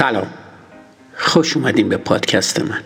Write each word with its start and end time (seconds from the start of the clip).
سلام. 0.00 0.34
خوش 1.14 1.56
اومدین 1.56 1.88
به 1.88 1.96
پادکست 1.96 2.60
من. 2.60 2.82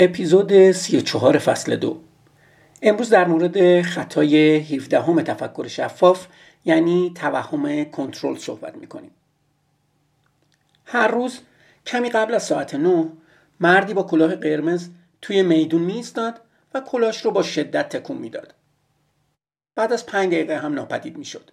اپیزود 0.00 0.72
34 0.72 1.38
فصل 1.38 1.76
دو. 1.76 2.00
امروز 2.82 3.10
در 3.10 3.28
مورد 3.28 3.82
خطای 3.82 4.58
17 4.58 5.00
همه 5.00 5.22
تفکر 5.22 5.68
شفاف 5.68 6.26
یعنی 6.64 7.12
توهم 7.14 7.84
کنترل 7.84 8.36
صحبت 8.36 8.76
می‌کنیم. 8.76 9.10
هر 10.84 11.08
روز 11.08 11.40
کمی 11.86 12.10
قبل 12.10 12.34
از 12.34 12.42
ساعت 12.42 12.74
9 12.74 13.08
مردی 13.60 13.94
با 13.94 14.02
کلاه 14.02 14.36
قرمز 14.36 14.88
توی 15.22 15.42
میدون 15.42 15.82
میستاد 15.82 16.40
و 16.74 16.80
کلاش 16.80 17.24
رو 17.24 17.30
با 17.30 17.42
شدت 17.42 17.88
تکون 17.96 18.18
می‌داد. 18.18 18.54
بعد 19.74 19.92
از 19.92 20.06
پنج 20.06 20.32
دقیقه 20.32 20.58
هم 20.58 20.74
ناپدید 20.74 21.16
می‌شد. 21.16 21.50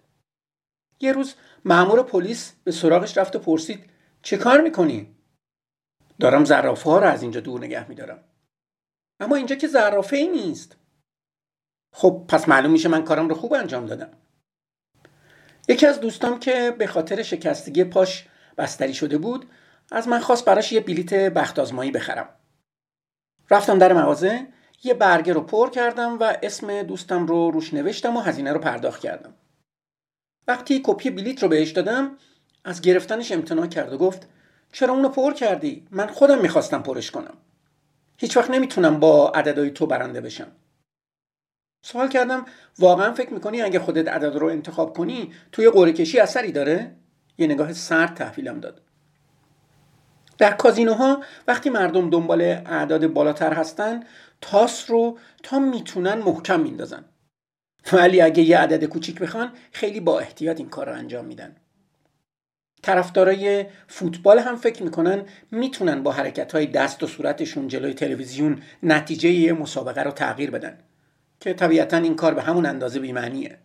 یه 0.99 1.11
روز 1.11 1.35
مأمور 1.65 2.03
پلیس 2.03 2.53
به 2.63 2.71
سراغش 2.71 3.17
رفت 3.17 3.35
و 3.35 3.39
پرسید 3.39 3.89
چه 4.21 4.37
کار 4.37 4.61
می‌کنی؟ 4.61 5.15
دارم 6.19 6.45
زرافه 6.45 6.89
ها 6.89 6.99
رو 6.99 7.07
از 7.07 7.21
اینجا 7.21 7.39
دور 7.39 7.59
نگه 7.59 7.89
میدارم. 7.89 8.23
اما 9.19 9.35
اینجا 9.35 9.55
که 9.55 9.67
زرافه 9.67 10.15
ای 10.17 10.27
نیست. 10.27 10.77
خب 11.93 12.25
پس 12.27 12.49
معلوم 12.49 12.71
میشه 12.71 12.89
من 12.89 13.03
کارم 13.03 13.29
رو 13.29 13.35
خوب 13.35 13.53
انجام 13.53 13.85
دادم. 13.85 14.11
یکی 15.67 15.85
از 15.85 15.99
دوستام 15.99 16.39
که 16.39 16.75
به 16.77 16.87
خاطر 16.87 17.23
شکستگی 17.23 17.83
پاش 17.83 18.27
بستری 18.57 18.93
شده 18.93 19.17
بود 19.17 19.49
از 19.91 20.07
من 20.07 20.19
خواست 20.19 20.45
براش 20.45 20.71
یه 20.71 20.79
بلیت 20.79 21.13
بخت 21.13 21.59
آزمایی 21.59 21.91
بخرم. 21.91 22.38
رفتم 23.51 23.79
در 23.79 23.93
مغازه 23.93 24.47
یه 24.83 24.93
برگه 24.93 25.33
رو 25.33 25.41
پر 25.41 25.69
کردم 25.69 26.17
و 26.19 26.37
اسم 26.43 26.83
دوستم 26.83 27.25
رو 27.25 27.51
روش 27.51 27.73
نوشتم 27.73 28.17
و 28.17 28.19
هزینه 28.19 28.53
رو 28.53 28.59
پرداخت 28.59 29.01
کردم. 29.01 29.33
وقتی 30.47 30.81
کپی 30.83 31.09
بلیت 31.09 31.43
رو 31.43 31.49
بهش 31.49 31.71
دادم 31.71 32.17
از 32.63 32.81
گرفتنش 32.81 33.31
امتناع 33.31 33.67
کرد 33.67 33.93
و 33.93 33.97
گفت 33.97 34.27
چرا 34.71 34.93
اونو 34.93 35.09
پر 35.09 35.33
کردی؟ 35.33 35.87
من 35.91 36.07
خودم 36.07 36.41
می‌خواستم 36.41 36.81
پرش 36.81 37.11
کنم. 37.11 37.37
هیچ 38.17 38.37
وقت 38.37 38.49
نمی‌تونم 38.49 38.99
با 38.99 39.29
عددهای 39.29 39.71
تو 39.71 39.85
برنده 39.85 40.21
بشم. 40.21 40.51
سوال 41.85 42.07
کردم 42.07 42.45
واقعا 42.79 43.13
فکر 43.13 43.33
می‌کنی 43.33 43.61
اگه 43.61 43.79
خودت 43.79 44.07
عدد 44.07 44.35
رو 44.35 44.47
انتخاب 44.47 44.97
کنی 44.97 45.33
توی 45.51 45.69
قرعه 45.69 45.93
کشی 45.93 46.19
اثری 46.19 46.51
داره؟ 46.51 46.95
یه 47.37 47.47
نگاه 47.47 47.73
سرد 47.73 48.13
تحویلم 48.13 48.59
داد. 48.59 48.81
در 50.39 50.51
کازینوها 50.51 51.23
وقتی 51.47 51.69
مردم 51.69 52.09
دنبال 52.09 52.41
اعداد 52.41 53.07
بالاتر 53.07 53.53
هستن 53.53 54.03
تاس 54.41 54.89
رو 54.89 55.17
تا 55.43 55.59
می‌تونن 55.59 56.13
محکم 56.13 56.59
میندازن. 56.59 57.05
ولی 57.93 58.21
اگه 58.21 58.43
یه 58.43 58.57
عدد 58.57 58.85
کوچیک 58.85 59.19
بخوان 59.19 59.51
خیلی 59.71 59.99
با 59.99 60.19
احتیاط 60.19 60.59
این 60.59 60.69
کار 60.69 60.89
رو 60.89 60.95
انجام 60.95 61.25
میدن. 61.25 61.55
طرفدارای 62.81 63.65
فوتبال 63.87 64.39
هم 64.39 64.55
فکر 64.55 64.83
می‌کنن 64.83 65.25
می‌تونن 65.51 66.03
با 66.03 66.11
حرکت 66.11 66.51
های 66.51 66.65
دست 66.65 67.03
و 67.03 67.07
صورتشون 67.07 67.67
جلوی 67.67 67.93
تلویزیون 67.93 68.61
نتیجه 68.83 69.29
یه 69.29 69.53
مسابقه 69.53 70.03
رو 70.03 70.11
تغییر 70.11 70.51
بدن 70.51 70.77
که 71.39 71.53
طبیعتا 71.53 71.97
این 71.97 72.15
کار 72.15 72.33
به 72.33 72.41
همون 72.41 72.65
اندازه 72.65 72.99
بیمعنیه. 72.99 73.57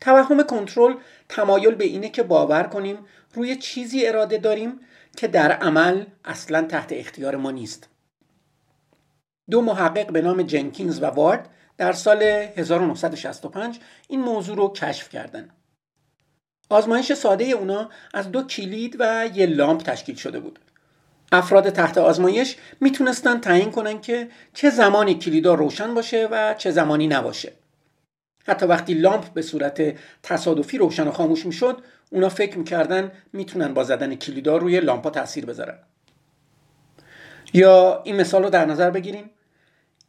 توهم 0.00 0.42
کنترل 0.42 0.94
تمایل 1.28 1.74
به 1.74 1.84
اینه 1.84 2.08
که 2.08 2.22
باور 2.22 2.62
کنیم 2.62 2.98
روی 3.34 3.56
چیزی 3.56 4.06
اراده 4.06 4.38
داریم 4.38 4.80
که 5.18 5.28
در 5.28 5.52
عمل 5.52 6.04
اصلا 6.24 6.62
تحت 6.62 6.92
اختیار 6.92 7.36
ما 7.36 7.50
نیست 7.50 7.88
دو 9.50 9.62
محقق 9.62 10.12
به 10.12 10.22
نام 10.22 10.42
جنکینز 10.42 11.02
و 11.02 11.06
وارد 11.06 11.48
در 11.76 11.92
سال 11.92 12.22
1965 12.22 13.80
این 14.08 14.20
موضوع 14.20 14.56
رو 14.56 14.72
کشف 14.72 15.08
کردند. 15.08 15.50
آزمایش 16.70 17.12
ساده 17.12 17.44
اونا 17.44 17.90
از 18.14 18.32
دو 18.32 18.42
کلید 18.42 18.96
و 18.98 19.28
یه 19.34 19.46
لامپ 19.46 19.82
تشکیل 19.82 20.14
شده 20.14 20.40
بود. 20.40 20.58
افراد 21.32 21.70
تحت 21.70 21.98
آزمایش 21.98 22.56
می‌تونستن 22.80 23.40
تعیین 23.40 23.70
کنن 23.70 24.00
که 24.00 24.28
چه 24.54 24.70
زمانی 24.70 25.14
کلیدا 25.14 25.54
روشن 25.54 25.94
باشه 25.94 26.28
و 26.30 26.54
چه 26.54 26.70
زمانی 26.70 27.06
نباشه. 27.06 27.52
حتی 28.48 28.66
وقتی 28.66 28.94
لامپ 28.94 29.32
به 29.32 29.42
صورت 29.42 29.94
تصادفی 30.22 30.78
روشن 30.78 31.08
و 31.08 31.12
خاموش 31.12 31.46
می‌شد 31.46 31.82
اونا 32.10 32.28
فکر 32.28 32.58
می‌کردن 32.58 33.12
می‌تونن 33.32 33.74
با 33.74 33.84
زدن 33.84 34.14
کلیدا 34.14 34.56
روی 34.56 34.80
لامپا 34.80 35.10
تاثیر 35.10 35.46
بذارن. 35.46 35.78
یا 37.54 38.02
این 38.04 38.16
مثال 38.16 38.42
رو 38.42 38.50
در 38.50 38.64
نظر 38.64 38.90
بگیریم. 38.90 39.30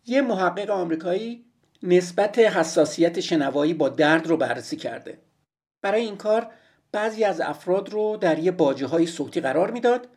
یه 0.05 0.21
محقق 0.21 0.69
آمریکایی 0.69 1.45
نسبت 1.83 2.39
حساسیت 2.39 3.19
شنوایی 3.19 3.73
با 3.73 3.89
درد 3.89 4.27
رو 4.27 4.37
بررسی 4.37 4.75
کرده. 4.75 5.17
برای 5.81 6.01
این 6.01 6.17
کار 6.17 6.47
بعضی 6.91 7.23
از 7.23 7.41
افراد 7.41 7.89
رو 7.89 8.17
در 8.17 8.39
یه 8.39 8.51
باجه 8.51 8.87
های 8.87 9.05
صوتی 9.05 9.41
قرار 9.41 9.71
می‌داد 9.71 10.07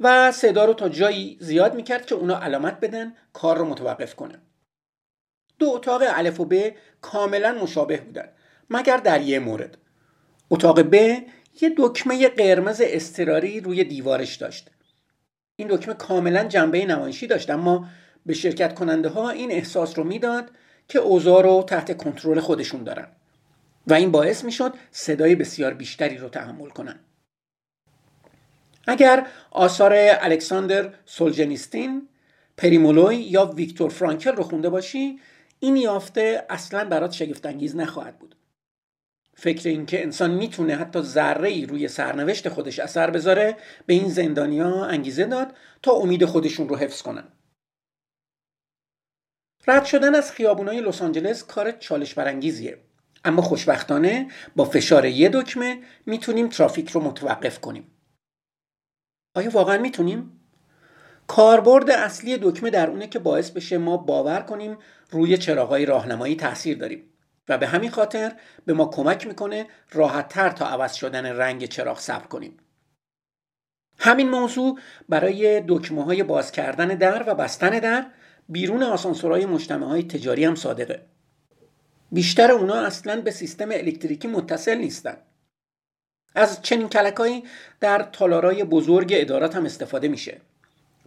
و 0.00 0.32
صدا 0.32 0.64
رو 0.64 0.74
تا 0.74 0.88
جایی 0.88 1.36
زیاد 1.40 1.74
می‌کرد 1.74 2.06
که 2.06 2.14
اونا 2.14 2.40
علامت 2.40 2.80
بدن 2.80 3.12
کار 3.32 3.58
رو 3.58 3.64
متوقف 3.64 4.14
کنن 4.14 4.42
دو 5.58 5.70
اتاق 5.74 6.02
الف 6.06 6.40
و 6.40 6.44
ب 6.44 6.54
کاملا 7.00 7.58
مشابه 7.62 7.96
بودن 7.96 8.28
مگر 8.70 8.96
در 8.96 9.20
یه 9.20 9.38
مورد. 9.38 9.78
اتاق 10.50 10.80
ب 10.80 10.94
یه 11.60 11.74
دکمه 11.76 12.28
قرمز 12.28 12.82
استراری 12.84 13.60
روی 13.60 13.84
دیوارش 13.84 14.36
داشت. 14.36 14.70
این 15.56 15.68
دکمه 15.68 15.94
کاملا 15.94 16.44
جنبه 16.44 16.86
نمایشی 16.86 17.26
داشت 17.26 17.50
اما 17.50 17.88
به 18.26 18.34
شرکت 18.34 18.74
کننده 18.74 19.08
ها 19.08 19.30
این 19.30 19.52
احساس 19.52 19.98
رو 19.98 20.04
می‌داد 20.04 20.50
که 20.88 20.98
اوضاع 20.98 21.42
رو 21.42 21.64
تحت 21.68 21.96
کنترل 21.96 22.40
خودشون 22.40 22.84
دارن 22.84 23.08
و 23.86 23.94
این 23.94 24.10
باعث 24.10 24.44
می‌شد 24.44 24.74
صدای 24.90 25.34
بسیار 25.34 25.74
بیشتری 25.74 26.18
رو 26.18 26.28
تحمل 26.28 26.68
کنن. 26.68 26.98
اگر 28.86 29.26
آثار 29.50 29.92
الکساندر 29.96 30.92
سولجنیستین 31.04 32.08
پریمولوی 32.56 33.16
یا 33.16 33.44
ویکتور 33.44 33.90
فرانکل 33.90 34.32
رو 34.32 34.42
خونده 34.42 34.68
باشی 34.70 35.20
این 35.66 35.76
یافته 35.76 36.46
اصلا 36.50 36.84
برات 36.84 37.12
شگفتانگیز 37.12 37.76
نخواهد 37.76 38.18
بود. 38.18 38.36
فکر 39.34 39.68
اینکه 39.68 40.02
انسان 40.02 40.30
می‌تونه 40.30 40.76
حتی 40.76 41.02
ذره 41.02 41.48
ای 41.48 41.66
روی 41.66 41.88
سرنوشت 41.88 42.48
خودش 42.48 42.78
اثر 42.78 43.10
بذاره 43.10 43.56
به 43.86 43.94
این 43.94 44.08
زندانیا 44.08 44.84
انگیزه 44.84 45.24
داد 45.24 45.56
تا 45.82 45.92
امید 45.92 46.24
خودشون 46.24 46.68
رو 46.68 46.76
حفظ 46.76 47.02
کنن. 47.02 47.32
رد 49.66 49.84
شدن 49.84 50.14
از 50.14 50.32
خیابونای 50.32 50.80
لس 50.80 51.02
آنجلس 51.02 51.44
کار 51.44 51.70
چالش 51.70 52.14
برانگیزیه. 52.14 52.84
اما 53.24 53.42
خوشبختانه 53.42 54.30
با 54.56 54.64
فشار 54.64 55.04
یه 55.04 55.28
دکمه 55.28 55.82
می‌تونیم 56.06 56.48
ترافیک 56.48 56.90
رو 56.90 57.00
متوقف 57.00 57.60
کنیم. 57.60 57.90
آیا 59.34 59.50
واقعا 59.50 59.78
می‌تونیم؟ 59.78 60.35
کاربرد 61.26 61.90
اصلی 61.90 62.38
دکمه 62.42 62.70
در 62.70 62.90
اونه 62.90 63.06
که 63.06 63.18
باعث 63.18 63.50
بشه 63.50 63.78
ما 63.78 63.96
باور 63.96 64.40
کنیم 64.40 64.78
روی 65.10 65.38
چراغای 65.38 65.86
راهنمایی 65.86 66.36
تاثیر 66.36 66.78
داریم. 66.78 67.04
و 67.48 67.58
به 67.58 67.66
همین 67.66 67.90
خاطر 67.90 68.32
به 68.66 68.72
ما 68.72 68.86
کمک 68.86 69.26
می‌کنه 69.26 69.66
راحتتر 69.92 70.48
تا 70.48 70.66
عوض 70.66 70.94
شدن 70.94 71.26
رنگ 71.26 71.64
چراغ 71.64 71.98
صبر 71.98 72.26
کنیم. 72.26 72.56
همین 73.98 74.30
موضوع 74.30 74.78
برای 75.08 75.62
دکمه 75.68 76.04
های 76.04 76.22
باز 76.22 76.52
کردن 76.52 76.88
در 76.88 77.24
و 77.26 77.34
بستن 77.34 77.78
در 77.78 78.06
بیرون 78.48 78.82
آسانسورهای 78.82 79.46
مجتمع 79.46 79.86
های 79.86 80.02
تجاری 80.02 80.44
هم 80.44 80.54
صادقه 80.54 81.06
بیشتر 82.12 82.50
اونا 82.52 82.74
اصلا 82.74 83.20
به 83.20 83.30
سیستم 83.30 83.68
الکتریکی 83.70 84.28
متصل 84.28 84.74
نیستن. 84.78 85.16
از 86.34 86.62
چنین 86.62 86.88
کلکایی 86.88 87.44
در 87.80 88.02
تالارای 88.02 88.64
بزرگ 88.64 89.10
ادارات 89.16 89.56
هم 89.56 89.64
استفاده 89.64 90.08
میشه. 90.08 90.40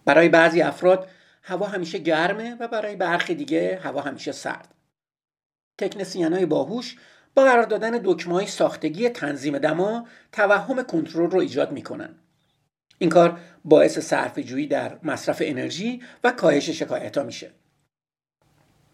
برای 0.09 0.29
بعضی 0.29 0.61
افراد 0.61 1.09
هوا 1.44 1.67
همیشه 1.67 1.97
گرمه 1.97 2.56
و 2.59 2.67
برای 2.67 2.95
برخی 2.95 3.35
دیگه 3.35 3.79
هوا 3.83 4.01
همیشه 4.01 4.31
سرد. 4.31 4.73
تکنسیان 5.77 6.33
های 6.33 6.45
باهوش 6.45 6.97
با 7.35 7.44
قرار 7.44 7.63
دادن 7.63 8.00
دکمه 8.03 8.45
ساختگی 8.45 9.09
تنظیم 9.09 9.57
دما 9.57 10.07
توهم 10.31 10.83
کنترل 10.83 11.31
رو 11.31 11.39
ایجاد 11.39 11.71
می‌کنن. 11.71 12.15
این 12.97 13.09
کار 13.09 13.39
باعث 13.65 14.00
صرف 14.00 14.39
جویی 14.39 14.67
در 14.67 15.00
مصرف 15.03 15.41
انرژی 15.45 16.01
و 16.23 16.31
کاهش 16.31 16.69
شکایت 16.69 17.17
ها 17.17 17.23
میشه. 17.23 17.51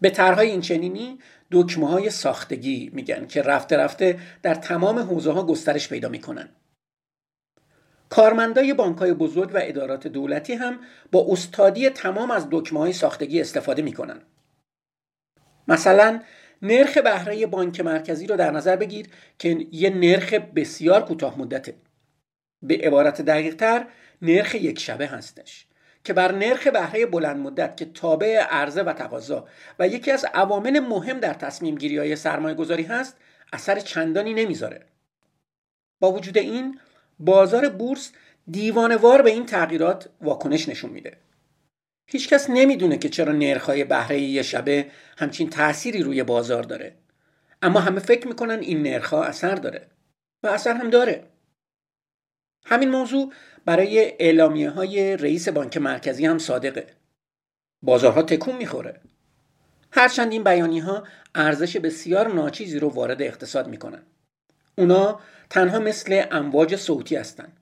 به 0.02 0.10
طرحهای 0.10 0.50
این 0.50 0.62
چنینی 0.62 1.20
دکمه 1.52 1.88
های 1.88 2.10
ساختگی 2.10 2.92
میگن 2.94 3.28
که 3.28 3.42
رفته 3.42 3.78
رفته 3.78 4.20
در 4.42 4.56
تمام 4.56 5.00
حوزه 5.00 5.32
ها 5.32 5.46
گسترش 5.46 5.90
پیدا 5.90 6.10
می‌کنن. 6.10 6.50
کارمندای 8.10 8.74
بانک 8.74 8.98
های 8.98 9.14
بزرگ 9.14 9.52
و 9.54 9.60
ادارات 9.62 10.08
دولتی 10.08 10.54
هم 10.54 10.80
با 11.12 11.26
استادی 11.30 11.90
تمام 11.90 12.32
از 12.32 12.48
دکمه 12.52 12.80
های 12.80 12.94
ساختگی 12.94 13.42
استفاده 13.42 13.82
می‌کنن. 13.82 14.22
مثلا 15.68 16.22
نرخ 16.62 16.98
بهره 16.98 17.46
بانک 17.46 17.82
مرکزی 17.82 18.28
رو 18.28 18.36
در 18.36 18.52
نظر 18.52 18.76
بگیر 18.76 19.08
که 19.40 19.68
یه 19.72 19.90
نرخ 19.90 20.34
بسیار 20.34 21.06
کوتاه 21.06 21.40
مدته. 21.40 21.76
به 22.62 22.78
عبارت 22.78 23.22
دقیق 23.22 23.56
تر 23.56 23.88
نرخ 24.22 24.56
یک 24.56 24.80
شبه 24.80 25.08
هستش 25.08 25.68
که 26.04 26.14
بر 26.14 26.32
نرخ 26.32 26.68
بهره 26.68 27.06
بلند 27.06 27.38
مدت 27.38 27.78
که 27.78 27.86
تابع 27.86 28.38
عرضه 28.38 28.84
و 28.84 28.94
تقاضا 28.94 29.48
و 29.80 29.88
یکی 29.88 30.12
از 30.12 30.26
عوامل 30.34 30.80
مهم 30.80 31.20
در 31.20 31.34
تصمیم 31.34 31.76
گیری 31.76 31.98
های 31.98 32.16
سرمایه 32.16 32.56
گذاری 32.56 32.84
هست 32.84 33.18
اثر 33.54 33.80
چندانی 33.80 34.34
نمی‌ذاره. 34.34 34.86
با 36.00 36.12
وجود 36.12 36.38
این 36.38 36.80
بازار 37.20 37.70
بورس 37.70 38.12
دیوانوار 38.52 39.22
به 39.22 39.30
این 39.30 39.46
تغییرات 39.46 40.10
واکنش 40.22 40.70
نشون 40.70 40.92
میده. 40.92 41.18
هیچکس 42.08 42.50
نمی‌دونه 42.50 42.98
که 42.98 43.10
چرا 43.10 43.34
نرخ‌های 43.34 43.84
بهره 43.84 44.20
یه 44.20 44.42
شبه 44.42 44.92
همچین 45.18 45.50
تأثیری 45.50 46.04
روی 46.04 46.24
بازار 46.24 46.64
داره. 46.64 46.96
اما 47.62 47.80
همه 47.80 48.00
فکر 48.00 48.28
می‌کنن 48.28 48.60
این 48.60 48.84
نرخ‌ها 48.84 49.24
اثر 49.24 49.56
داره 49.56 49.88
و 50.44 50.48
اثر 50.48 50.74
هم 50.74 50.90
داره. 50.90 51.24
همین 52.66 52.90
موضوع 52.90 53.34
برای 53.66 54.14
اعلامیه 54.20 54.70
های 54.70 55.18
رئیس 55.18 55.50
بانک 55.50 55.78
مرکزی 55.78 56.26
هم 56.26 56.38
صادقه. 56.38 56.88
بازارها 57.82 58.22
تکون 58.22 58.56
می‌خوره. 58.56 59.02
هرچند 59.92 60.32
این 60.32 60.44
بیانی 60.44 60.80
ها 60.80 61.08
ارزش 61.36 61.78
بسیار 61.78 62.34
ناچیزی 62.34 62.80
رو 62.80 62.90
وارد 62.90 63.22
اقتصاد 63.22 63.68
می‌کنن. 63.68 64.04
اونا 64.78 65.20
تنها 65.50 65.80
مثل 65.80 66.26
امواج 66.32 66.76
صوتی 66.76 67.16
هستند 67.16 67.58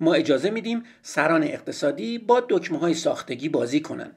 ما 0.00 0.14
اجازه 0.14 0.50
میدیم 0.50 0.82
سران 1.02 1.42
اقتصادی 1.42 2.18
با 2.18 2.46
دکمه 2.48 2.78
های 2.78 2.94
ساختگی 2.94 3.48
بازی 3.48 3.80
کنن. 3.80 4.12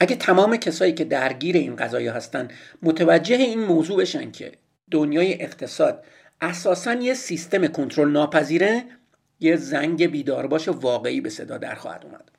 اگه 0.00 0.16
تمام 0.16 0.56
کسایی 0.56 0.92
که 0.92 1.04
درگیر 1.04 1.56
این 1.56 1.76
قضايا 1.76 2.12
هستن 2.12 2.48
متوجه 2.82 3.36
این 3.36 3.64
موضوع 3.64 4.00
بشن 4.00 4.30
که 4.30 4.52
دنیای 4.90 5.42
اقتصاد 5.42 6.04
اساسا 6.40 6.94
یه 6.94 7.14
سیستم 7.14 7.66
کنترل 7.66 8.10
ناپذیره 8.10 8.84
یه 9.40 9.56
زنگ 9.56 10.06
بیدارباش 10.06 10.68
واقعی 10.68 11.20
به 11.20 11.30
صدا 11.30 11.58
در 11.58 11.74
خواهد 11.74 12.04
اومد. 12.04 12.30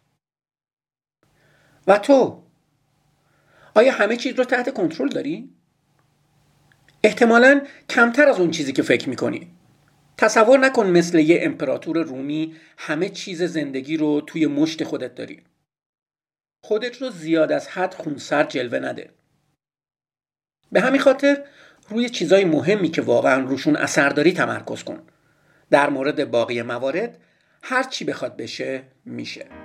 و 1.88 1.98
تو 1.98 2.44
آیا 3.76 3.94
همه 3.94 4.18
چیز 4.18 4.34
رو 4.34 4.44
تحت 4.44 4.74
کنترل 4.74 5.10
داری؟ 5.10 5.50
احتمالا 7.06 7.62
کمتر 7.90 8.28
از 8.28 8.40
اون 8.40 8.52
چیزی 8.52 8.74
که 8.74 8.82
فکر 8.82 9.10
می‌کنی. 9.10 9.48
تصور 10.18 10.60
نکن 10.60 10.88
مثل 10.88 11.20
یه 11.20 11.40
امپراتور 11.42 12.04
رومی 12.04 12.56
همه 12.78 13.10
چیز 13.10 13.44
زندگی 13.44 13.98
رو 13.98 14.22
توی 14.22 14.48
مشت 14.48 14.84
خودت 14.84 15.16
داری. 15.16 15.44
خودت 16.64 17.02
رو 17.02 17.10
زیاد 17.10 17.52
از 17.52 17.68
حد 17.68 17.94
خونسر 17.94 18.44
جلوه 18.44 18.80
نده. 18.80 19.10
به 20.72 20.82
همین 20.82 21.02
خاطر 21.02 21.44
روی 21.90 22.10
چیزای 22.10 22.46
مهمی 22.46 22.90
که 22.90 23.02
واقعا 23.02 23.44
روشون 23.44 23.76
اثر 23.76 24.10
داری 24.10 24.34
تمرکز 24.34 24.84
کن. 24.84 25.04
در 25.70 25.90
مورد 25.90 26.32
باقی 26.32 26.62
موارد 26.62 27.18
هر 27.62 27.84
چی 27.84 28.06
بخواد 28.06 28.38
بشه 28.38 28.84
میشه. 29.06 29.65